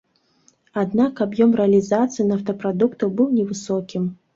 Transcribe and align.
Аднак 0.83 1.21
аб'ём 1.27 1.55
рэалізацыі 1.61 2.29
нафтапрадуктаў 2.33 3.17
быў 3.17 3.35
невысокім. 3.41 4.15